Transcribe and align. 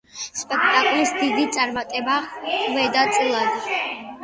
სპექტაკლს 0.37 1.11
დიდი 1.17 1.43
წარმატება 1.59 2.17
ხვდა 2.33 3.07
წილად. 3.21 3.73